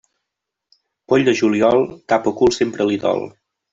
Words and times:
Poll 1.13 1.27
de 1.27 1.35
juliol, 1.41 1.85
cap 2.15 2.31
o 2.33 2.37
cul 2.41 2.57
sempre 2.59 2.89
li 2.93 2.99
dol. 3.05 3.23